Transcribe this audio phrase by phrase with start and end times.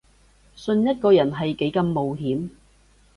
[0.55, 2.49] 信一個人係幾咁冒險